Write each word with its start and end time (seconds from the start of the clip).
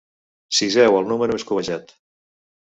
Ciseu 0.59 0.97
el 1.01 1.07
número 1.13 1.37
més 1.37 1.47
cobejat. 1.53 1.97